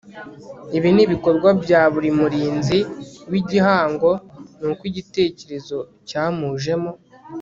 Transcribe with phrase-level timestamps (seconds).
[0.77, 2.79] ibi ni ibikorwa bya buri murinzi
[3.31, 4.11] w'igihango
[4.59, 5.77] n'uko igitekerezo
[6.07, 6.91] cyamujemo